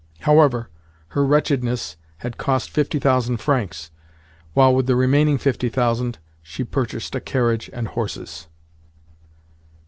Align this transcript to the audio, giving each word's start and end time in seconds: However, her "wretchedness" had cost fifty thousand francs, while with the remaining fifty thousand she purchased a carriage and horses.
However, 0.21 0.67
her 1.09 1.23
"wretchedness" 1.23 1.95
had 2.17 2.39
cost 2.39 2.71
fifty 2.71 2.97
thousand 2.97 3.37
francs, 3.37 3.91
while 4.55 4.73
with 4.73 4.87
the 4.87 4.95
remaining 4.95 5.37
fifty 5.37 5.69
thousand 5.69 6.17
she 6.41 6.63
purchased 6.63 7.13
a 7.13 7.21
carriage 7.21 7.69
and 7.71 7.87
horses. 7.87 8.47